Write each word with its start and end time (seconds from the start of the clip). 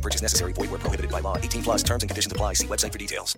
No 0.00 0.02
purchase 0.02 0.22
necessary. 0.22 0.54
Void 0.54 0.70
where 0.70 0.80
prohibited 0.80 1.10
by 1.10 1.20
law. 1.20 1.36
18 1.36 1.62
plus 1.62 1.82
terms 1.82 2.02
and 2.02 2.10
conditions 2.10 2.32
apply. 2.32 2.54
See 2.54 2.66
website 2.66 2.92
for 2.92 2.98
details. 2.98 3.36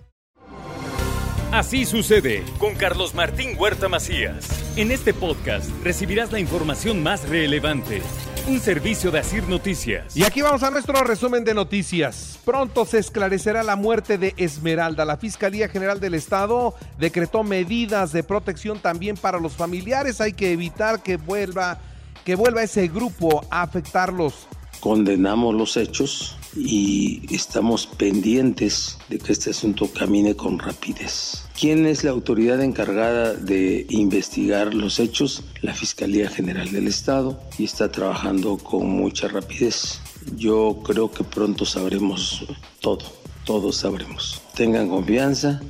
Así 1.51 1.85
sucede 1.85 2.43
con 2.57 2.73
Carlos 2.73 3.13
Martín 3.13 3.55
Huerta 3.59 3.87
Macías. 3.87 4.47
En 4.75 4.89
este 4.91 5.13
podcast 5.13 5.69
recibirás 5.83 6.31
la 6.31 6.39
información 6.39 7.03
más 7.03 7.29
relevante. 7.29 8.01
Un 8.47 8.59
servicio 8.59 9.11
de 9.11 9.19
Asir 9.19 9.47
Noticias. 9.47 10.17
Y 10.17 10.23
aquí 10.23 10.41
vamos 10.41 10.63
a 10.63 10.71
nuestro 10.71 11.03
resumen 11.03 11.43
de 11.43 11.53
noticias. 11.53 12.39
Pronto 12.43 12.85
se 12.85 12.97
esclarecerá 12.97 13.61
la 13.61 13.75
muerte 13.75 14.17
de 14.17 14.33
Esmeralda. 14.37 15.05
La 15.05 15.17
Fiscalía 15.17 15.67
General 15.67 15.99
del 15.99 16.15
Estado 16.15 16.73
decretó 16.97 17.43
medidas 17.43 18.11
de 18.13 18.23
protección 18.23 18.79
también 18.79 19.15
para 19.15 19.39
los 19.39 19.53
familiares. 19.53 20.21
Hay 20.21 20.33
que 20.33 20.53
evitar 20.53 21.03
que 21.03 21.17
vuelva, 21.17 21.77
que 22.25 22.35
vuelva 22.35 22.63
ese 22.63 22.87
grupo 22.87 23.45
a 23.51 23.61
afectarlos. 23.61 24.47
Condenamos 24.79 25.53
los 25.53 25.77
hechos 25.77 26.35
y 26.55 27.21
estamos 27.33 27.87
pendientes 27.87 28.97
de 29.09 29.17
que 29.17 29.31
este 29.31 29.51
asunto 29.51 29.91
camine 29.91 30.35
con 30.35 30.59
rapidez. 30.59 31.45
¿Quién 31.59 31.85
es 31.85 32.03
la 32.03 32.11
autoridad 32.11 32.61
encargada 32.61 33.33
de 33.33 33.85
investigar 33.89 34.73
los 34.73 34.99
hechos? 34.99 35.43
La 35.61 35.73
Fiscalía 35.73 36.29
General 36.29 36.71
del 36.71 36.87
Estado 36.87 37.39
y 37.57 37.65
está 37.65 37.91
trabajando 37.91 38.57
con 38.57 38.89
mucha 38.89 39.27
rapidez. 39.27 39.99
Yo 40.35 40.81
creo 40.85 41.11
que 41.11 41.23
pronto 41.23 41.65
sabremos 41.65 42.45
todo, 42.79 43.05
todos 43.45 43.77
sabremos. 43.77 44.41
Tengan 44.55 44.89
confianza. 44.89 45.61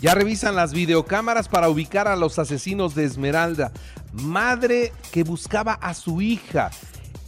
Ya 0.00 0.14
revisan 0.14 0.54
las 0.54 0.74
videocámaras 0.74 1.48
para 1.48 1.68
ubicar 1.70 2.08
a 2.08 2.16
los 2.16 2.38
asesinos 2.38 2.94
de 2.94 3.04
Esmeralda, 3.04 3.72
madre 4.12 4.92
que 5.12 5.22
buscaba 5.22 5.72
a 5.74 5.94
su 5.94 6.20
hija. 6.20 6.70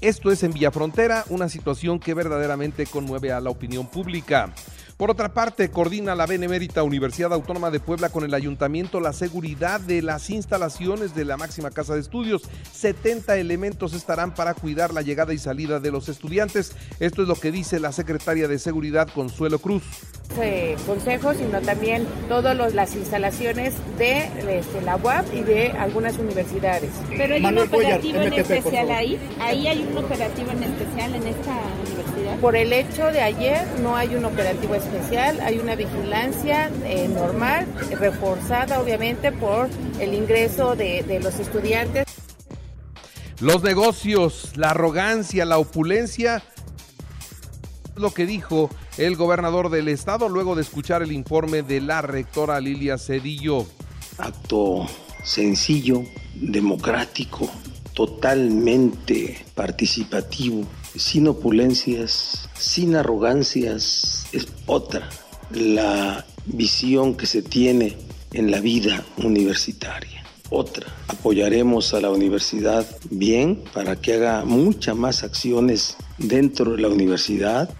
Esto 0.07 0.31
es 0.31 0.45
en 0.45 0.53
Villafrontera, 0.53 1.25
una 1.31 1.49
situación 1.49 1.99
que 1.99 2.15
verdaderamente 2.15 2.87
conmueve 2.87 3.33
a 3.33 3.41
la 3.41 3.51
opinión 3.51 3.89
pública. 3.89 4.53
Por 4.97 5.11
otra 5.11 5.35
parte, 5.35 5.71
coordina 5.71 6.15
la 6.15 6.25
Benemérita 6.25 6.83
Universidad 6.83 7.35
Autónoma 7.35 7.71
de 7.71 7.81
Puebla 7.81 8.09
con 8.09 8.25
el 8.25 8.33
ayuntamiento 8.33 8.99
la 8.99 9.13
seguridad 9.13 9.79
de 9.79 10.01
las 10.01 10.31
instalaciones 10.31 11.15
de 11.15 11.27
la 11.27 11.37
máxima 11.37 11.71
casa 11.71 11.93
de 11.93 12.01
estudios. 12.01 12.49
70 12.73 13.37
elementos 13.37 13.93
estarán 13.93 14.35
para 14.35 14.55
cuidar 14.55 14.95
la 14.95 15.03
llegada 15.03 15.35
y 15.35 15.39
salida 15.39 15.81
de 15.81 15.91
los 15.91 16.09
estudiantes. 16.09 16.73
Esto 16.99 17.21
es 17.21 17.29
lo 17.29 17.35
que 17.35 17.53
dice 17.53 17.79
la 17.79 17.93
secretaria 17.93 18.49
de 18.49 18.59
Seguridad, 18.59 19.07
Consuelo 19.15 19.59
Cruz. 19.59 19.83
Eh, 20.41 20.77
consejos, 20.87 21.37
sino 21.37 21.61
también 21.61 22.07
todas 22.29 22.57
las 22.75 22.97
instalaciones 22.97 23.75
de 23.99 24.31
este, 24.49 24.81
la 24.81 24.97
UAP 24.97 25.27
y 25.35 25.43
de 25.43 25.73
algunas 25.73 26.17
universidades. 26.17 26.91
Pero 27.11 27.35
hay 27.35 27.45
un 27.45 27.59
operativo 27.59 28.23
en 28.23 28.33
especial 28.33 28.91
ahí. 28.91 29.19
Ahí 29.41 29.67
hay 29.67 29.87
un 29.91 29.99
operativo 29.99 30.53
en 30.53 30.63
especial 30.63 31.15
en 31.15 31.27
esta 31.27 31.53
universidad. 31.53 31.96
Por 32.41 32.57
el 32.57 32.73
hecho 32.73 33.07
de 33.07 33.23
ayer 33.23 33.67
no 33.81 33.97
hay 33.97 34.15
un 34.15 34.25
operativo 34.25 34.75
especial, 34.75 35.41
hay 35.41 35.59
una 35.59 35.75
vigilancia 35.75 36.71
eh, 36.85 37.09
normal, 37.09 37.67
reforzada 37.99 38.81
obviamente 38.81 39.33
por 39.33 39.69
el 39.99 40.15
ingreso 40.15 40.77
de, 40.77 41.03
de 41.03 41.21
los 41.21 41.39
estudiantes. 41.39 42.05
Los 43.41 43.63
negocios, 43.63 44.53
la 44.57 44.71
arrogancia, 44.71 45.45
la 45.45 45.59
opulencia, 45.59 46.43
lo 47.97 48.13
que 48.13 48.27
dijo 48.27 48.71
el 48.99 49.17
gobernador 49.17 49.71
del 49.71 49.89
estado 49.89 50.29
luego 50.29 50.55
de 50.55 50.63
escuchar 50.63 51.03
el 51.03 51.13
informe 51.13 51.63
de 51.63 51.81
la 51.81 52.03
rectora 52.03 52.61
Lilia 52.61 52.99
Cedillo. 52.99 53.67
Acto 54.19 54.87
sencillo, 55.23 56.05
democrático, 56.35 57.51
totalmente 57.97 59.39
participativo, 59.55 60.67
sin 60.95 61.29
opulencias, 61.29 62.47
sin 62.59 62.95
arrogancias, 62.95 64.27
es 64.33 64.49
otra 64.67 65.09
la 65.51 66.27
visión 66.45 67.15
que 67.17 67.25
se 67.25 67.41
tiene 67.41 67.97
en 68.35 68.51
la 68.51 68.61
vida 68.61 69.03
universitaria. 69.17 70.23
Otra, 70.51 70.87
apoyaremos 71.09 71.95
a 71.95 72.03
la 72.03 72.11
universidad 72.11 72.87
bien 73.09 73.65
para 73.73 73.97
que 73.97 74.13
haga 74.13 74.45
muchas 74.45 74.95
más 74.95 75.23
acciones 75.23 75.97
dentro 76.19 76.73
de 76.73 76.83
la 76.83 76.89
universidad 76.89 77.71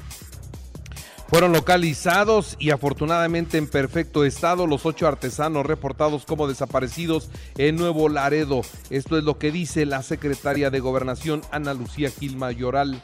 fueron 1.29 1.53
localizados 1.53 2.57
y 2.59 2.71
afortunadamente 2.71 3.59
en 3.59 3.69
perfecto 3.69 4.25
estado 4.25 4.67
los 4.67 4.87
ocho 4.87 5.07
artesanos 5.09 5.67
reportados 5.67 6.25
como 6.25 6.49
desaparecidos 6.49 7.31
en 7.59 7.77
Nuevo 7.77 8.09
Laredo. 8.09 8.63
Esto 8.91 9.19
es 9.19 9.25
lo 9.25 9.39
que 9.39 9.51
dice 9.51 9.87
la 9.87 10.03
secretaria 10.03 10.71
de 10.71 10.81
Gobernación, 10.81 11.43
Ana 11.51 11.75
Lucía 11.75 12.11
Gil 12.11 12.37
Mayoral 12.37 13.03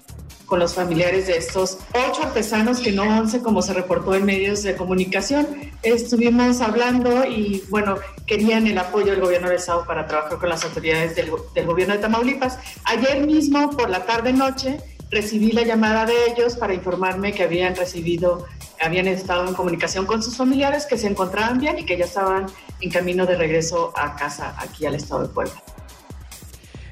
con 0.53 0.59
los 0.59 0.75
familiares 0.75 1.29
de 1.29 1.39
estos 1.39 1.79
ocho 1.95 2.25
artesanos 2.25 2.81
que 2.81 2.93
no 2.93 3.05
once 3.05 3.41
como 3.41 3.63
se 3.63 3.73
reportó 3.73 4.15
en 4.15 4.27
medios 4.27 4.63
de 4.63 4.77
comunicación. 4.77 5.47
Estuvimos 5.83 6.61
hablando 6.61 7.25
y 7.25 7.65
bueno, 7.71 7.97
querían 8.27 8.67
el 8.67 8.77
apoyo 8.77 9.13
del 9.13 9.23
gobierno 9.23 9.49
del 9.49 9.57
estado 9.57 9.87
para 9.87 10.07
trabajar 10.07 10.37
con 10.39 10.51
las 10.51 10.63
autoridades 10.63 11.17
del, 11.17 11.31
del 11.55 11.65
gobierno 11.65 11.95
de 11.95 12.01
Tamaulipas. 12.01 12.59
Ayer 12.85 13.27
mismo 13.27 13.71
por 13.71 13.89
la 13.89 14.05
tarde 14.05 14.35
noche 14.35 14.79
recibí 15.13 15.53
la 15.53 15.63
llamada 15.63 16.07
de 16.07 16.15
ellos 16.27 16.57
para 16.57 16.73
informarme 16.73 17.33
que 17.33 17.43
habían 17.43 17.77
recibido, 17.77 18.47
habían 18.81 19.07
estado 19.07 19.47
en 19.47 19.55
comunicación 19.55 20.07
con 20.07 20.23
sus 20.23 20.37
familiares, 20.37 20.87
que 20.87 20.97
se 20.97 21.07
encontraban 21.07 21.59
bien 21.59 21.79
y 21.79 21.85
que 21.85 21.99
ya 21.99 22.07
estaban 22.07 22.47
en 22.81 22.91
camino 22.91 23.27
de 23.27 23.37
regreso 23.37 23.93
a 23.95 24.17
casa 24.17 24.57
aquí 24.59 24.87
al 24.87 24.95
estado 24.95 25.23
de 25.23 25.29
Puebla. 25.29 25.53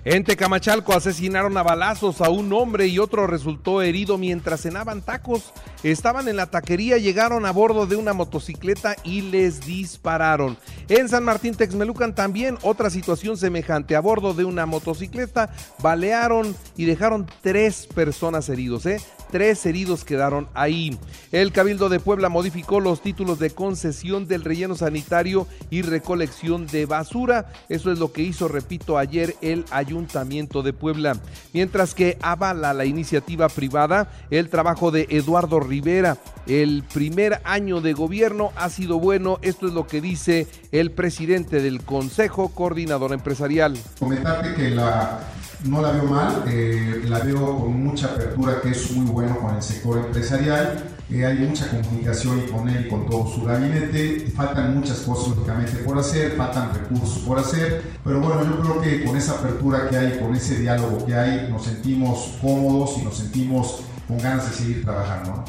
En 0.05 0.25
Tecamachalco 0.25 0.95
asesinaron 0.95 1.59
a 1.59 1.63
balazos 1.63 2.23
a 2.23 2.31
un 2.31 2.51
hombre 2.55 2.87
y 2.87 2.99
otro 2.99 3.27
resultó 3.27 3.83
herido 3.83 4.17
mientras 4.17 4.63
cenaban 4.63 5.03
tacos. 5.03 5.53
Estaban 5.83 6.27
en 6.27 6.37
la 6.37 6.47
taquería, 6.47 6.97
llegaron 6.97 7.45
a 7.45 7.51
bordo 7.51 7.87
de 7.87 7.97
una 7.97 8.15
motocicleta 8.15 8.97
y 9.05 9.21
les 9.21 9.67
dispararon. 9.67 10.57
En 10.89 11.11
San 11.11 11.25
Martín 11.25 11.55
Texmelucan 11.55 12.15
también 12.15 12.57
otra 12.63 12.89
situación 12.89 13.37
semejante. 13.37 13.95
A 13.95 14.01
bordo 14.01 14.33
de 14.33 14.45
una 14.45 14.65
motocicleta 14.65 15.51
balearon 15.83 16.57
y 16.77 16.87
dejaron 16.87 17.27
tres 17.43 17.87
personas 17.87 18.49
heridos. 18.49 18.87
¿eh? 18.87 19.01
Tres 19.31 19.65
heridos 19.67 20.05
quedaron 20.05 20.49
ahí. 20.55 20.99
El 21.33 21.53
Cabildo 21.53 21.89
de 21.89 22.01
Puebla 22.01 22.29
modificó 22.29 22.81
los 22.81 23.01
títulos 23.01 23.39
de 23.39 23.51
concesión 23.51 24.27
del 24.27 24.45
relleno 24.45 24.75
sanitario 24.75 25.47
y 25.71 25.83
recolección 25.83 26.67
de 26.67 26.87
basura. 26.87 27.53
Eso 27.69 27.93
es 27.93 27.99
lo 27.99 28.13
que 28.13 28.23
hizo, 28.23 28.49
repito, 28.49 28.99
ayer 28.99 29.37
el 29.41 29.65
Ayuntamiento 29.71 30.63
de 30.63 30.73
Puebla. 30.73 31.17
Mientras 31.53 31.95
que 31.95 32.19
avala 32.23 32.75
la 32.75 32.85
iniciativa 32.85 33.49
privada 33.49 34.11
el 34.31 34.49
trabajo 34.49 34.91
de 34.91 35.07
Eduardo 35.11 35.61
Rivera. 35.61 36.19
El 36.47 36.83
primer 36.83 37.41
año 37.45 37.81
de 37.81 37.93
gobierno 37.93 38.53
ha 38.57 38.71
sido 38.71 38.99
bueno. 38.99 39.39
Esto 39.43 39.69
es 39.69 39.73
lo 39.73 39.87
que 39.87 40.01
dice 40.01 40.47
el 40.73 40.91
presidente 40.91 41.61
del 41.61 41.83
Consejo 41.83 42.49
Coordinador 42.49 43.13
Empresarial. 43.13 43.77
Comentarte 43.99 44.55
que 44.55 44.71
la 44.71 45.21
no 45.65 45.83
la 45.83 45.93
veo 45.93 46.05
mal, 46.05 46.45
eh, 46.49 47.03
la 47.07 47.21
veo 47.21 47.59
con 47.59 47.85
mucha 47.85 48.07
apertura, 48.07 48.61
que 48.63 48.71
es 48.71 48.91
muy 48.93 49.07
bueno 49.07 49.39
con 49.39 49.55
el 49.55 49.63
sector 49.63 49.99
empresarial. 49.99 50.85
Eh, 51.11 51.27
hay 51.27 51.39
mucha 51.39 51.69
comunicación 51.69 52.43
con 52.53 52.69
él 52.69 52.87
y 52.87 52.89
con 52.89 53.09
todo 53.09 53.27
su 53.27 53.43
gabinete. 53.45 54.33
Faltan 54.35 54.77
muchas 54.77 55.01
cosas, 55.01 55.37
lógicamente, 55.37 55.79
por 55.79 55.99
hacer, 55.99 56.33
faltan 56.37 56.73
recursos 56.73 57.19
por 57.19 57.39
hacer. 57.39 57.83
Pero 58.05 58.21
bueno, 58.21 58.45
yo 58.45 58.61
creo 58.61 58.81
que 58.81 59.05
con 59.05 59.17
esa 59.17 59.33
apertura 59.33 59.89
que 59.89 59.97
hay, 59.97 60.19
con 60.19 60.35
ese 60.35 60.61
diálogo 60.61 61.05
que 61.05 61.15
hay, 61.15 61.49
nos 61.51 61.65
sentimos 61.65 62.39
cómodos 62.41 62.99
y 62.99 63.05
nos 63.05 63.17
sentimos 63.17 63.83
con 64.07 64.19
ganas 64.19 64.49
de 64.51 64.57
seguir 64.57 64.85
trabajando. 64.85 65.45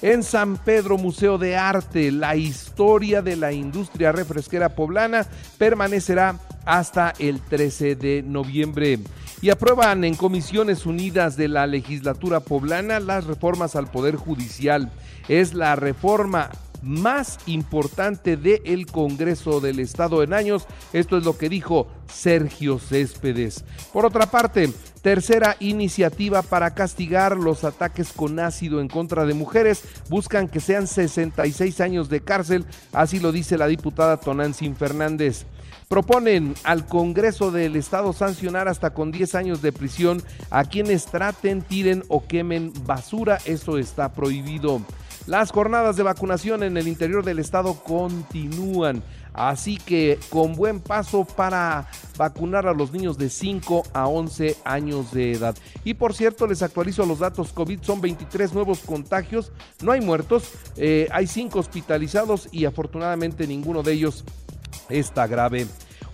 En 0.00 0.22
San 0.22 0.56
Pedro, 0.58 0.96
Museo 0.96 1.38
de 1.38 1.56
Arte, 1.56 2.12
la 2.12 2.36
historia 2.36 3.20
de 3.20 3.34
la 3.34 3.52
industria 3.52 4.12
refresquera 4.12 4.76
poblana 4.76 5.26
permanecerá 5.58 6.38
hasta 6.64 7.12
el 7.18 7.40
13 7.40 7.96
de 7.96 8.22
noviembre. 8.22 9.00
Y 9.42 9.50
aprueban 9.50 10.04
en 10.04 10.14
comisiones 10.14 10.86
unidas 10.86 11.36
de 11.36 11.48
la 11.48 11.66
legislatura 11.66 12.40
poblana 12.40 13.00
las 13.00 13.24
reformas 13.24 13.74
al 13.74 13.90
Poder 13.90 14.14
Judicial. 14.14 14.92
Es 15.28 15.52
la 15.52 15.74
reforma 15.74 16.50
más 16.84 17.38
importante 17.46 18.36
del 18.36 18.86
Congreso 18.86 19.60
del 19.60 19.80
Estado 19.80 20.22
en 20.22 20.32
años. 20.32 20.66
Esto 20.92 21.16
es 21.16 21.24
lo 21.24 21.36
que 21.36 21.48
dijo 21.48 21.88
Sergio 22.12 22.78
Céspedes. 22.78 23.64
Por 23.92 24.06
otra 24.06 24.30
parte, 24.30 24.72
tercera 25.02 25.56
iniciativa 25.60 26.42
para 26.42 26.74
castigar 26.74 27.36
los 27.36 27.64
ataques 27.64 28.12
con 28.12 28.38
ácido 28.38 28.80
en 28.80 28.88
contra 28.88 29.24
de 29.24 29.34
mujeres. 29.34 29.82
Buscan 30.08 30.48
que 30.48 30.60
sean 30.60 30.86
66 30.86 31.80
años 31.80 32.08
de 32.08 32.20
cárcel, 32.20 32.64
así 32.92 33.20
lo 33.20 33.32
dice 33.32 33.58
la 33.58 33.66
diputada 33.66 34.18
Tonantzin 34.18 34.76
Fernández. 34.76 35.46
Proponen 35.88 36.54
al 36.64 36.86
Congreso 36.86 37.50
del 37.50 37.76
Estado 37.76 38.12
sancionar 38.12 38.68
hasta 38.68 38.94
con 38.94 39.12
10 39.12 39.34
años 39.34 39.62
de 39.62 39.72
prisión 39.72 40.22
a 40.50 40.64
quienes 40.64 41.06
traten, 41.06 41.62
tiren 41.62 42.02
o 42.08 42.26
quemen 42.26 42.72
basura. 42.86 43.38
Eso 43.44 43.78
está 43.78 44.12
prohibido. 44.12 44.80
Las 45.26 45.52
jornadas 45.52 45.96
de 45.96 46.02
vacunación 46.02 46.62
en 46.62 46.76
el 46.76 46.86
interior 46.86 47.24
del 47.24 47.38
estado 47.38 47.74
continúan, 47.82 49.02
así 49.32 49.78
que 49.78 50.18
con 50.28 50.52
buen 50.52 50.80
paso 50.80 51.24
para 51.24 51.88
vacunar 52.18 52.66
a 52.66 52.74
los 52.74 52.92
niños 52.92 53.16
de 53.16 53.30
5 53.30 53.84
a 53.94 54.06
11 54.06 54.56
años 54.64 55.12
de 55.12 55.32
edad. 55.32 55.56
Y 55.82 55.94
por 55.94 56.12
cierto, 56.14 56.46
les 56.46 56.62
actualizo 56.62 57.06
los 57.06 57.20
datos 57.20 57.54
COVID, 57.54 57.80
son 57.80 58.02
23 58.02 58.52
nuevos 58.52 58.80
contagios, 58.80 59.50
no 59.82 59.92
hay 59.92 60.02
muertos, 60.02 60.52
eh, 60.76 61.08
hay 61.10 61.26
5 61.26 61.58
hospitalizados 61.58 62.48
y 62.52 62.66
afortunadamente 62.66 63.46
ninguno 63.46 63.82
de 63.82 63.92
ellos 63.92 64.24
está 64.90 65.26
grave. 65.26 65.66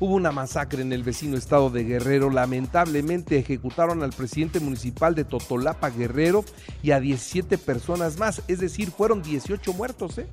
Hubo 0.02 0.14
una 0.14 0.32
masacre 0.32 0.80
en 0.80 0.94
el 0.94 1.02
vecino 1.02 1.36
estado 1.36 1.68
de 1.68 1.84
Guerrero. 1.84 2.30
Lamentablemente 2.30 3.36
ejecutaron 3.36 4.02
al 4.02 4.14
presidente 4.14 4.58
municipal 4.58 5.14
de 5.14 5.24
Totolapa 5.26 5.90
Guerrero 5.90 6.42
y 6.82 6.92
a 6.92 7.00
17 7.00 7.58
personas 7.58 8.18
más. 8.18 8.40
Es 8.48 8.60
decir, 8.60 8.90
fueron 8.92 9.20
18 9.20 9.74
muertos, 9.74 10.16
¿eh? 10.16 10.26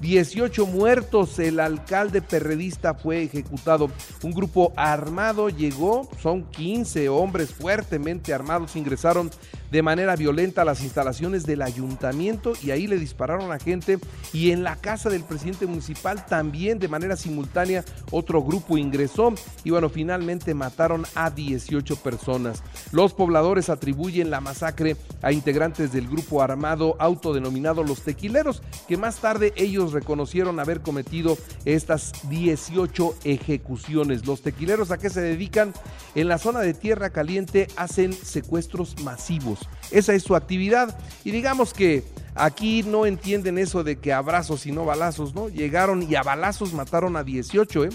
18 0.00 0.66
muertos. 0.66 1.38
El 1.38 1.60
alcalde 1.60 2.20
perredista 2.20 2.94
fue 2.94 3.22
ejecutado. 3.22 3.92
Un 4.24 4.32
grupo 4.32 4.72
armado 4.74 5.50
llegó, 5.50 6.10
son 6.20 6.42
15 6.42 7.08
hombres 7.08 7.54
fuertemente 7.54 8.34
armados, 8.34 8.74
ingresaron 8.74 9.30
de 9.70 9.82
manera 9.82 10.16
violenta 10.16 10.62
a 10.62 10.64
las 10.66 10.82
instalaciones 10.82 11.46
del 11.46 11.62
ayuntamiento 11.62 12.52
y 12.62 12.72
ahí 12.72 12.86
le 12.86 12.98
dispararon 12.98 13.52
a 13.52 13.58
gente 13.58 13.98
y 14.32 14.50
en 14.50 14.64
la 14.64 14.76
casa 14.76 15.08
del 15.08 15.24
presidente 15.24 15.64
municipal 15.64 16.26
también 16.26 16.78
de 16.78 16.88
manera 16.88 17.16
simultánea 17.16 17.82
otro 18.10 18.42
grupo 18.42 18.76
ingresó 18.76 19.11
y 19.64 19.70
bueno, 19.70 19.90
finalmente 19.90 20.54
mataron 20.54 21.04
a 21.14 21.30
18 21.30 21.96
personas. 21.96 22.62
Los 22.92 23.12
pobladores 23.12 23.68
atribuyen 23.68 24.30
la 24.30 24.40
masacre 24.40 24.96
a 25.20 25.32
integrantes 25.32 25.92
del 25.92 26.08
grupo 26.08 26.42
armado 26.42 26.96
autodenominado 26.98 27.84
Los 27.84 28.02
Tequileros, 28.02 28.62
que 28.88 28.96
más 28.96 29.16
tarde 29.16 29.52
ellos 29.56 29.92
reconocieron 29.92 30.58
haber 30.60 30.80
cometido 30.80 31.36
estas 31.64 32.12
18 32.30 33.14
ejecuciones. 33.24 34.26
Los 34.26 34.42
tequileros 34.42 34.90
a 34.90 34.98
qué 34.98 35.10
se 35.10 35.20
dedican? 35.20 35.74
En 36.14 36.28
la 36.28 36.38
zona 36.38 36.60
de 36.60 36.74
Tierra 36.74 37.10
Caliente 37.10 37.68
hacen 37.76 38.12
secuestros 38.12 39.02
masivos. 39.02 39.68
Esa 39.90 40.14
es 40.14 40.22
su 40.22 40.34
actividad. 40.36 40.98
Y 41.24 41.32
digamos 41.32 41.74
que 41.74 42.04
aquí 42.34 42.82
no 42.82 43.04
entienden 43.06 43.58
eso 43.58 43.84
de 43.84 43.96
que 43.96 44.12
abrazos 44.12 44.66
y 44.66 44.72
no 44.72 44.84
balazos, 44.84 45.34
¿no? 45.34 45.48
Llegaron 45.48 46.02
y 46.02 46.14
a 46.14 46.22
balazos 46.22 46.72
mataron 46.72 47.16
a 47.16 47.24
18, 47.24 47.84
¿eh? 47.84 47.90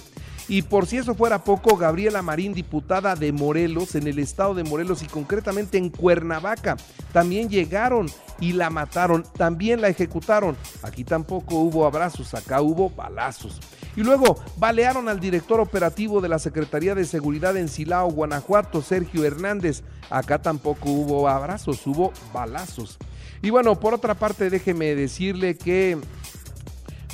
Y 0.50 0.62
por 0.62 0.88
si 0.88 0.98
eso 0.98 1.14
fuera 1.14 1.44
poco, 1.44 1.76
Gabriela 1.76 2.22
Marín, 2.22 2.54
diputada 2.54 3.16
de 3.16 3.34
Morelos, 3.34 3.96
en 3.96 4.08
el 4.08 4.18
estado 4.20 4.54
de 4.56 4.64
Morelos 4.64 5.04
y 5.04 5.08
concretamente 5.08 5.78
en 5.78 5.90
Cuernavaca, 5.90 6.78
también 7.12 7.50
llegaron 7.50 8.08
y 8.40 8.54
la 8.54 8.70
mataron, 8.70 9.26
también 9.38 9.82
la 9.82 9.90
ejecutaron. 9.90 10.56
Aquí 10.84 11.04
tampoco 11.04 11.56
hubo 11.56 11.86
abrazos, 11.86 12.34
acá 12.34 12.62
hubo 12.62 12.90
balazos. 12.90 13.60
Y 13.98 14.04
luego 14.04 14.38
balearon 14.58 15.10
al 15.10 15.20
director 15.20 15.60
operativo 15.60 16.22
de 16.22 16.30
la 16.30 16.40
Secretaría 16.40 16.96
de 16.96 17.04
Seguridad 17.04 17.58
en 17.58 17.68
Silao, 17.68 18.12
Guanajuato, 18.12 18.82
Sergio 18.82 19.26
Hernández. 19.26 19.84
Acá 20.10 20.40
tampoco 20.40 20.90
hubo 20.90 21.28
abrazos, 21.28 21.86
hubo 21.88 22.14
balazos. 22.32 22.98
Y 23.42 23.50
bueno, 23.50 23.80
por 23.80 23.94
otra 23.94 24.14
parte, 24.14 24.50
déjeme 24.50 24.96
decirle 24.96 25.58
que 25.58 25.98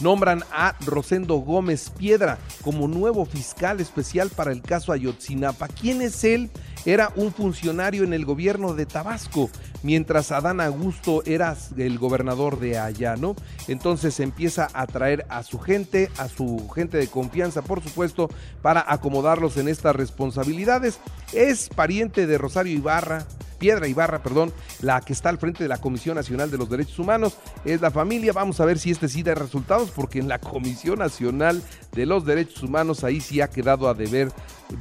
Nombran 0.01 0.43
a 0.51 0.75
Rosendo 0.85 1.35
Gómez 1.35 1.89
Piedra 1.91 2.37
como 2.63 2.87
nuevo 2.87 3.25
fiscal 3.25 3.79
especial 3.79 4.29
para 4.29 4.51
el 4.51 4.61
caso 4.61 4.91
Ayotzinapa. 4.91 5.67
¿Quién 5.67 6.01
es 6.01 6.23
él? 6.23 6.49
Era 6.85 7.13
un 7.15 7.31
funcionario 7.31 8.03
en 8.03 8.13
el 8.13 8.25
gobierno 8.25 8.73
de 8.73 8.85
Tabasco, 8.85 9.49
mientras 9.83 10.33
Adán 10.33 10.59
Augusto 10.59 11.23
era 11.25 11.55
el 11.77 11.97
gobernador 11.97 12.59
de 12.59 12.77
allá, 12.77 13.15
¿no? 13.15 13.35
Entonces 13.69 14.19
empieza 14.19 14.67
a 14.73 14.85
traer 14.85 15.25
a 15.29 15.43
su 15.43 15.59
gente, 15.59 16.11
a 16.17 16.27
su 16.27 16.67
gente 16.69 16.97
de 16.97 17.07
confianza, 17.07 17.61
por 17.61 17.81
supuesto, 17.81 18.29
para 18.61 18.83
acomodarlos 18.85 19.55
en 19.55 19.69
estas 19.69 19.95
responsabilidades. 19.95 20.99
Es 21.31 21.69
pariente 21.69 22.27
de 22.27 22.37
Rosario 22.37 22.73
Ibarra, 22.73 23.25
Piedra 23.63 23.87
Ibarra, 23.87 24.21
perdón, 24.21 24.51
la 24.81 24.99
que 24.99 25.13
está 25.13 25.29
al 25.29 25.37
frente 25.37 25.63
de 25.63 25.69
la 25.69 25.77
Comisión 25.77 26.15
Nacional 26.15 26.51
de 26.51 26.57
los 26.57 26.69
Derechos 26.69 26.99
Humanos, 26.99 27.37
es 27.63 27.79
la 27.79 27.91
familia. 27.91 28.33
Vamos 28.33 28.59
a 28.59 28.65
ver 28.65 28.77
si 28.77 28.91
este 28.91 29.07
sí 29.07 29.23
da 29.23 29.35
resultados, 29.35 29.89
porque 29.91 30.19
en 30.19 30.27
la 30.27 30.37
Comisión 30.37 30.99
Nacional 30.99 31.63
de 31.93 32.05
los 32.05 32.25
Derechos 32.25 32.61
Humanos 32.61 33.05
ahí 33.05 33.21
sí 33.21 33.39
ha 33.39 33.49
quedado 33.49 33.87
a 33.87 33.93
deber, 33.93 34.33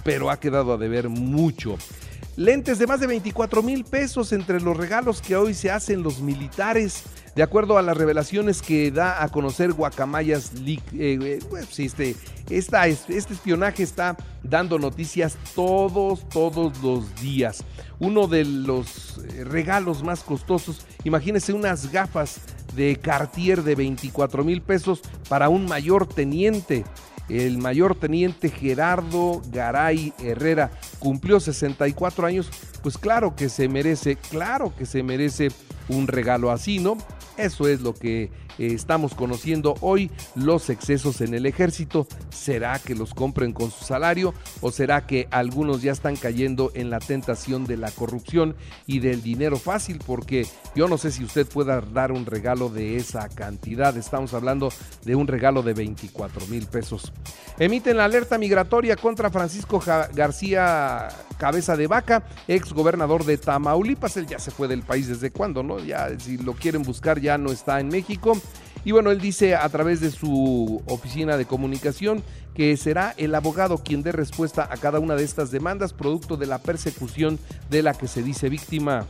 pero 0.03 0.33
ha 0.33 0.41
quedado 0.41 0.73
a 0.73 0.79
deber 0.79 1.09
mucho. 1.09 1.79
Lentes 2.35 2.81
de 2.81 2.89
más 2.89 2.99
de 2.99 3.07
24 3.07 3.63
mil 3.63 3.85
pesos 3.85 4.33
entre 4.33 4.61
los 4.61 4.77
regalos 4.77 5.23
que 5.23 5.37
hoy 5.37 5.55
se 5.55 5.71
hacen 5.71 6.03
los 6.03 6.21
militares. 6.21 7.05
De 7.35 7.43
acuerdo 7.43 7.79
a 7.79 7.83
las 7.83 7.97
revelaciones 7.97 8.61
que 8.61 8.91
da 8.91 9.23
a 9.23 9.29
conocer 9.31 9.73
Guacamayas 9.73 10.53
League, 10.61 10.83
eh, 10.93 11.39
pues, 11.49 11.79
este, 11.81 12.15
este 12.51 13.17
espionaje 13.17 13.83
está 13.83 14.19
dando 14.43 14.79
noticias 14.79 15.39
todos, 15.55 16.29
todos 16.29 16.79
los 16.83 17.15
días. 17.23 17.65
Uno 18.01 18.27
de 18.27 18.45
los 18.45 19.19
eh, 19.19 19.45
regalos 19.45 20.03
más 20.03 20.23
costosos, 20.23 20.87
imagínense 21.05 21.55
unas 21.55 21.91
gafas 21.91 22.43
de 22.77 22.97
Cartier 22.97 23.63
de 23.63 23.77
24 23.77 24.45
mil 24.45 24.61
pesos 24.61 25.01
para 25.31 25.49
un 25.49 25.65
mayor 25.65 26.07
teniente. 26.07 26.85
El 27.31 27.57
mayor 27.57 27.95
teniente 27.95 28.51
Gerardo 28.51 29.41
Garay 29.51 30.13
Herrera 30.23 30.71
cumplió 30.99 31.41
64 31.41 32.27
años, 32.27 32.51
pues 32.83 32.99
claro 32.99 33.35
que 33.35 33.49
se 33.49 33.69
merece, 33.69 34.17
claro 34.17 34.75
que 34.77 34.85
se 34.85 35.03
merece 35.03 35.49
un 35.89 36.09
regalo 36.09 36.51
así, 36.51 36.79
¿no? 36.79 36.99
Eso 37.37 37.69
es 37.69 37.81
lo 37.81 37.95
que 37.95 38.31
estamos 38.59 39.15
conociendo 39.15 39.75
hoy, 39.81 40.11
los 40.35 40.71
excesos 40.71 41.21
en 41.21 41.35
el 41.35 41.47
ejército. 41.47 42.07
¿Será 42.31 42.79
que 42.79 42.95
los 42.95 43.15
compren 43.15 43.53
con 43.53 43.71
su 43.71 43.85
salario 43.85 44.35
o 44.61 44.71
será 44.71 45.07
que 45.07 45.29
algunos 45.31 45.83
ya 45.83 45.93
están 45.93 46.17
cayendo 46.17 46.71
en 46.75 46.91
la 46.91 46.99
tentación 46.99 47.65
de 47.65 47.77
la 47.77 47.91
corrupción 47.91 48.57
y 48.87 48.99
del 48.99 49.23
dinero 49.23 49.59
fácil? 49.59 50.01
Porque 50.05 50.47
yo 50.75 50.89
no 50.89 50.99
sé 50.99 51.11
si 51.11 51.25
usted 51.25 51.47
pueda 51.47 51.81
dar 51.81 52.13
un 52.13 52.27
regalo 52.27 52.69
de 52.69 52.97
esa 52.97 53.29
cantidad. 53.29 53.97
Estamos 53.97 54.35
hablando 54.35 54.71
de 55.05 55.15
un 55.15 55.27
regalo 55.27 55.63
de 55.63 55.75
24 55.75 56.47
mil 56.47 56.67
pesos. 56.67 57.13
Emiten 57.59 57.97
la 57.97 58.07
alerta 58.07 58.39
migratoria 58.39 58.97
contra 58.97 59.31
Francisco 59.31 59.83
García 60.15 61.09
Cabeza 61.39 61.77
de 61.77 61.87
Vaca, 61.87 62.23
ex 62.49 62.73
gobernador 62.73 63.25
de 63.25 63.37
Tamaulipas. 63.37 64.17
Él 64.17 64.27
ya 64.27 64.39
se 64.39 64.51
fue 64.51 64.69
del 64.69 64.83
país 64.83 65.09
desde 65.09 65.31
cuándo, 65.31 65.63
¿no? 65.63 65.79
Ya 65.79 66.09
si 66.19 66.39
lo 66.39 66.55
quieren 66.55 66.83
buscar 66.83 67.21
ya 67.21 67.39
no 67.39 67.51
está 67.51 67.81
en 67.81 67.89
México. 67.89 68.41
Y 68.85 68.93
bueno, 68.93 69.11
él 69.11 69.21
dice 69.21 69.55
a 69.55 69.69
través 69.69 70.01
de 70.01 70.11
su 70.11 70.83
oficina 70.87 71.37
de 71.37 71.47
comunicación 71.47 72.23
que 72.55 72.77
será 72.77 73.15
el 73.17 73.35
abogado 73.35 73.79
quien 73.79 74.03
dé 74.03 74.13
respuesta 74.13 74.69
a 74.71 74.77
cada 74.77 74.99
una 74.99 75.15
de 75.15 75.25
estas 75.25 75.51
demandas 75.51 75.93
producto 75.93 76.37
de 76.37 76.47
la 76.47 76.59
persecución 76.59 77.39
de 77.71 77.83
la 77.83 77.95
que 77.95 78.09
se 78.09 78.23
dice 78.23 78.49
víctima. 78.49 79.07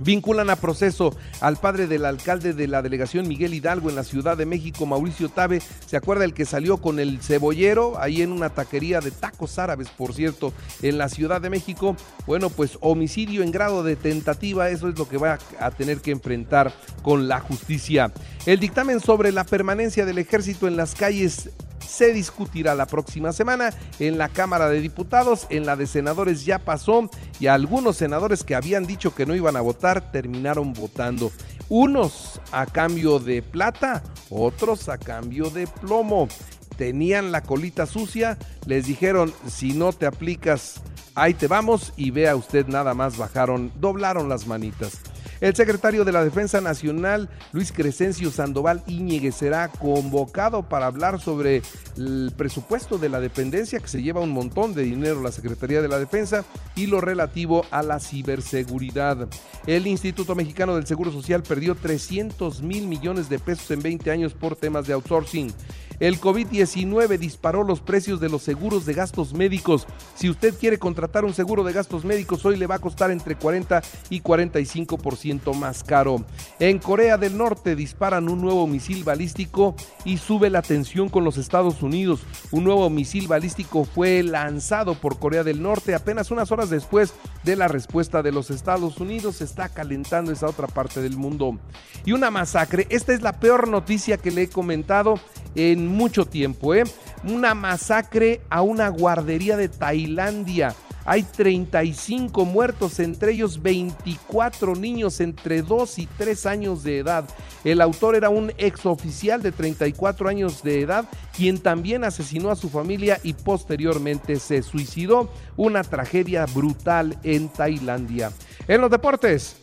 Vinculan 0.00 0.50
a 0.50 0.56
proceso 0.56 1.16
al 1.40 1.56
padre 1.56 1.86
del 1.86 2.04
alcalde 2.04 2.52
de 2.52 2.66
la 2.66 2.82
delegación 2.82 3.28
Miguel 3.28 3.54
Hidalgo 3.54 3.88
en 3.88 3.96
la 3.96 4.04
Ciudad 4.04 4.36
de 4.36 4.46
México, 4.46 4.86
Mauricio 4.86 5.28
Tabe. 5.28 5.60
¿Se 5.86 5.96
acuerda 5.96 6.24
el 6.24 6.34
que 6.34 6.44
salió 6.44 6.78
con 6.78 6.98
el 6.98 7.20
cebollero 7.20 7.98
ahí 7.98 8.22
en 8.22 8.32
una 8.32 8.50
taquería 8.50 9.00
de 9.00 9.10
tacos 9.10 9.58
árabes, 9.58 9.88
por 9.88 10.14
cierto, 10.14 10.52
en 10.82 10.98
la 10.98 11.08
Ciudad 11.08 11.40
de 11.40 11.50
México? 11.50 11.96
Bueno, 12.26 12.50
pues 12.50 12.78
homicidio 12.80 13.42
en 13.42 13.52
grado 13.52 13.82
de 13.82 13.96
tentativa, 13.96 14.70
eso 14.70 14.88
es 14.88 14.98
lo 14.98 15.08
que 15.08 15.18
va 15.18 15.38
a 15.60 15.70
tener 15.70 16.00
que 16.00 16.10
enfrentar 16.10 16.72
con 17.02 17.28
la 17.28 17.40
justicia. 17.40 18.12
El 18.46 18.60
dictamen 18.60 19.00
sobre 19.00 19.32
la 19.32 19.44
permanencia 19.44 20.04
del 20.04 20.18
ejército 20.18 20.66
en 20.66 20.76
las 20.76 20.94
calles 20.94 21.50
se 21.92 22.12
discutirá 22.12 22.74
la 22.74 22.86
próxima 22.86 23.32
semana 23.32 23.70
en 23.98 24.16
la 24.16 24.28
Cámara 24.28 24.68
de 24.68 24.80
Diputados, 24.80 25.46
en 25.50 25.66
la 25.66 25.76
de 25.76 25.86
senadores 25.86 26.44
ya 26.44 26.58
pasó 26.58 27.10
y 27.38 27.48
algunos 27.48 27.96
senadores 27.96 28.44
que 28.44 28.54
habían 28.54 28.86
dicho 28.86 29.14
que 29.14 29.26
no 29.26 29.34
iban 29.34 29.56
a 29.56 29.60
votar 29.60 29.81
terminaron 30.12 30.72
votando. 30.72 31.32
unos 31.68 32.40
a 32.52 32.66
cambio 32.66 33.18
de 33.18 33.42
plata, 33.42 34.02
otros 34.30 34.88
a 34.88 34.98
cambio 34.98 35.50
de 35.50 35.66
plomo. 35.66 36.28
Tenían 36.76 37.32
la 37.32 37.42
colita 37.42 37.86
sucia, 37.86 38.38
les 38.66 38.86
dijeron, 38.86 39.32
si 39.46 39.72
no 39.72 39.92
te 39.92 40.06
aplicas, 40.06 40.82
ahí 41.14 41.34
te 41.34 41.46
vamos 41.46 41.92
y 41.96 42.10
vea 42.10 42.36
usted 42.36 42.66
nada 42.66 42.94
más 42.94 43.16
bajaron, 43.16 43.72
doblaron 43.80 44.28
las 44.28 44.46
manitas. 44.46 45.00
El 45.42 45.56
secretario 45.56 46.04
de 46.04 46.12
la 46.12 46.22
Defensa 46.22 46.60
Nacional, 46.60 47.28
Luis 47.50 47.72
Crescencio 47.72 48.30
Sandoval 48.30 48.84
Íñiguez, 48.86 49.34
será 49.34 49.66
convocado 49.66 50.62
para 50.68 50.86
hablar 50.86 51.20
sobre 51.20 51.62
el 51.96 52.32
presupuesto 52.36 52.96
de 52.96 53.08
la 53.08 53.18
dependencia, 53.18 53.80
que 53.80 53.88
se 53.88 54.04
lleva 54.04 54.20
un 54.20 54.30
montón 54.30 54.72
de 54.72 54.84
dinero 54.84 55.20
la 55.20 55.32
Secretaría 55.32 55.82
de 55.82 55.88
la 55.88 55.98
Defensa, 55.98 56.44
y 56.76 56.86
lo 56.86 57.00
relativo 57.00 57.66
a 57.72 57.82
la 57.82 57.98
ciberseguridad. 57.98 59.26
El 59.66 59.88
Instituto 59.88 60.36
Mexicano 60.36 60.76
del 60.76 60.86
Seguro 60.86 61.10
Social 61.10 61.42
perdió 61.42 61.74
300 61.74 62.62
mil 62.62 62.86
millones 62.86 63.28
de 63.28 63.40
pesos 63.40 63.68
en 63.72 63.82
20 63.82 64.12
años 64.12 64.34
por 64.34 64.54
temas 64.54 64.86
de 64.86 64.92
outsourcing. 64.92 65.52
El 66.02 66.20
COVID-19 66.20 67.16
disparó 67.16 67.62
los 67.62 67.80
precios 67.80 68.18
de 68.18 68.28
los 68.28 68.42
seguros 68.42 68.84
de 68.86 68.92
gastos 68.92 69.34
médicos. 69.34 69.86
Si 70.16 70.28
usted 70.28 70.52
quiere 70.58 70.76
contratar 70.76 71.24
un 71.24 71.32
seguro 71.32 71.62
de 71.62 71.72
gastos 71.72 72.04
médicos, 72.04 72.44
hoy 72.44 72.56
le 72.56 72.66
va 72.66 72.74
a 72.74 72.80
costar 72.80 73.12
entre 73.12 73.36
40 73.36 73.80
y 74.10 74.20
45% 74.20 75.54
más 75.54 75.84
caro. 75.84 76.24
En 76.58 76.80
Corea 76.80 77.18
del 77.18 77.38
Norte 77.38 77.76
disparan 77.76 78.28
un 78.28 78.40
nuevo 78.40 78.66
misil 78.66 79.04
balístico 79.04 79.76
y 80.04 80.18
sube 80.18 80.50
la 80.50 80.62
tensión 80.62 81.08
con 81.08 81.22
los 81.22 81.38
Estados 81.38 81.84
Unidos. 81.84 82.22
Un 82.50 82.64
nuevo 82.64 82.90
misil 82.90 83.28
balístico 83.28 83.84
fue 83.84 84.24
lanzado 84.24 84.96
por 84.96 85.20
Corea 85.20 85.44
del 85.44 85.62
Norte 85.62 85.94
apenas 85.94 86.32
unas 86.32 86.50
horas 86.50 86.68
después 86.68 87.14
de 87.44 87.54
la 87.54 87.68
respuesta 87.68 88.24
de 88.24 88.32
los 88.32 88.50
Estados 88.50 88.98
Unidos. 88.98 89.36
Se 89.36 89.44
está 89.44 89.68
calentando 89.68 90.32
esa 90.32 90.48
otra 90.48 90.66
parte 90.66 91.00
del 91.00 91.16
mundo. 91.16 91.60
Y 92.04 92.10
una 92.10 92.32
masacre. 92.32 92.88
Esta 92.90 93.12
es 93.12 93.22
la 93.22 93.38
peor 93.38 93.68
noticia 93.68 94.16
que 94.16 94.32
le 94.32 94.42
he 94.42 94.48
comentado 94.48 95.20
en 95.54 95.86
mucho 95.86 96.26
tiempo. 96.26 96.74
¿eh? 96.74 96.84
Una 97.24 97.54
masacre 97.54 98.40
a 98.50 98.62
una 98.62 98.88
guardería 98.88 99.56
de 99.56 99.68
Tailandia. 99.68 100.74
Hay 101.04 101.24
35 101.24 102.44
muertos, 102.44 103.00
entre 103.00 103.32
ellos 103.32 103.60
24 103.60 104.76
niños 104.76 105.20
entre 105.20 105.62
2 105.62 105.98
y 105.98 106.06
3 106.06 106.46
años 106.46 106.84
de 106.84 106.98
edad. 106.98 107.24
El 107.64 107.80
autor 107.80 108.14
era 108.14 108.28
un 108.28 108.52
exoficial 108.56 109.42
de 109.42 109.50
34 109.50 110.28
años 110.28 110.62
de 110.62 110.80
edad, 110.80 111.08
quien 111.36 111.58
también 111.58 112.04
asesinó 112.04 112.50
a 112.50 112.56
su 112.56 112.68
familia 112.68 113.18
y 113.24 113.32
posteriormente 113.32 114.36
se 114.36 114.62
suicidó. 114.62 115.28
Una 115.56 115.82
tragedia 115.82 116.46
brutal 116.46 117.18
en 117.24 117.48
Tailandia. 117.48 118.30
En 118.68 118.80
los 118.80 118.90
deportes, 118.90 119.56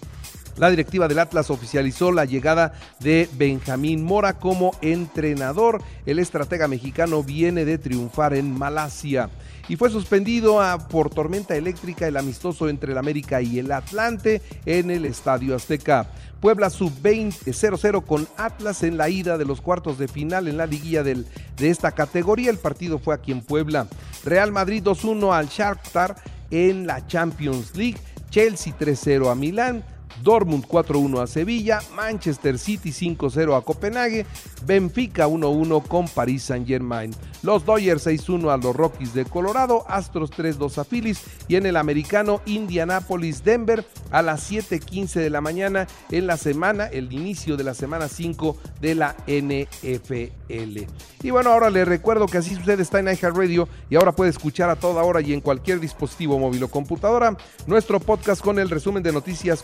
la 0.60 0.70
directiva 0.70 1.08
del 1.08 1.20
Atlas 1.20 1.50
oficializó 1.50 2.12
la 2.12 2.26
llegada 2.26 2.74
de 3.00 3.30
Benjamín 3.38 4.04
Mora 4.04 4.34
como 4.34 4.72
entrenador. 4.82 5.82
El 6.06 6.20
estratega 6.20 6.68
mexicano 6.68 7.24
viene 7.24 7.64
de 7.64 7.78
triunfar 7.78 8.34
en 8.34 8.52
Malasia 8.52 9.30
y 9.70 9.78
fue 9.78 9.90
suspendido 9.90 10.60
por 10.90 11.10
tormenta 11.12 11.56
eléctrica 11.56 12.08
el 12.08 12.18
amistoso 12.18 12.68
entre 12.68 12.92
el 12.92 12.98
América 12.98 13.42
y 13.42 13.60
el 13.60 13.72
Atlante 13.72 14.42
en 14.66 14.92
el 14.92 15.06
Estadio 15.06 15.56
Azteca. 15.56 16.08
Puebla 16.42 16.70
sub-20 16.70 17.46
0-0 17.46 18.04
con 18.04 18.28
Atlas 18.36 18.84
en 18.84 18.98
la 18.98 19.08
ida 19.10 19.38
de 19.38 19.46
los 19.46 19.62
cuartos 19.62 19.98
de 19.98 20.10
final 20.10 20.50
en 20.50 20.58
la 20.58 20.66
liguilla 20.66 21.04
de 21.04 21.26
esta 21.60 21.92
categoría. 21.92 22.50
El 22.50 22.58
partido 22.58 23.00
fue 23.00 23.16
aquí 23.16 23.32
en 23.32 23.42
Puebla. 23.42 23.88
Real 24.26 24.52
Madrid 24.52 24.84
2-1 24.84 25.34
al 25.34 25.48
Shakhtar 25.48 26.16
en 26.52 26.86
la 26.86 27.08
Champions 27.08 27.76
League. 27.78 28.00
Chelsea 28.30 28.74
3-0 28.78 29.32
a 29.32 29.36
Milán. 29.36 29.84
Dortmund 30.24 30.66
4-1 30.66 31.22
a 31.22 31.28
Sevilla, 31.28 31.80
Manchester 31.96 32.58
City 32.58 32.92
5-0 32.92 33.58
a 33.58 33.62
Copenhague, 33.62 34.26
Benfica 34.66 35.28
1-1 35.28 35.84
con 35.88 36.08
Paris 36.08 36.44
Saint-Germain. 36.44 37.12
Los 37.42 37.66
Dodgers 37.66 38.06
6-1 38.06 38.52
a 38.52 38.58
los 38.58 38.76
Rockies 38.76 39.14
de 39.14 39.26
Colorado, 39.26 39.86
Astros 39.88 40.32
3-2 40.32 40.78
a 40.78 40.84
Phillies 40.84 41.22
y 41.48 41.56
en 41.56 41.66
el 41.66 41.78
americano 41.78 42.42
Indianapolis 42.46 43.44
Denver 43.44 43.86
a 44.12 44.22
las 44.22 44.52
7:15 44.52 45.20
de 45.20 45.30
la 45.30 45.42
mañana 45.42 45.88
en 46.12 46.28
la 46.28 46.38
semana, 46.38 46.88
el 46.88 47.14
inicio 47.14 47.56
de 47.56 47.64
la 47.64 47.74
semana 47.74 48.08
5 48.08 48.58
de 48.82 48.96
la 48.96 49.16
NFL. 49.28 50.88
Y 51.22 51.30
bueno, 51.30 51.52
ahora 51.52 51.70
le 51.70 51.86
recuerdo 51.86 52.26
que 52.28 52.40
así 52.40 52.56
sucede 52.56 52.82
está 52.82 53.00
en 53.00 53.08
iHeartRadio 53.08 53.68
y 53.90 53.96
ahora 53.96 54.14
puede 54.14 54.32
escuchar 54.32 54.70
a 54.70 54.76
toda 54.76 55.04
hora 55.04 55.22
y 55.22 55.34
en 55.34 55.42
cualquier 55.42 55.80
dispositivo 55.80 56.40
móvil 56.40 56.64
o 56.64 56.68
computadora 56.70 57.38
nuestro 57.68 58.00
podcast 58.00 58.42
con 58.42 58.60
el 58.60 58.70
resumen 58.70 59.04
de 59.04 59.12
noticias, 59.12 59.64